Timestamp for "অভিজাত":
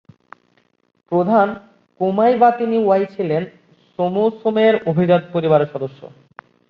4.85-5.23